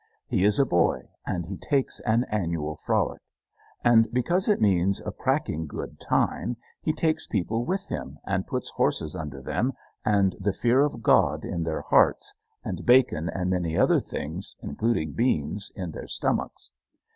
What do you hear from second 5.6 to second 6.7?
good time,